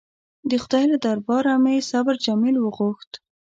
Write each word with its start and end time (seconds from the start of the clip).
د 0.49 0.51
خدای 0.63 0.85
له 0.93 0.97
درباره 1.05 1.51
مې 1.63 1.77
صبر 1.91 2.15
جمیل 2.25 2.55
وغوښت. 2.59 3.11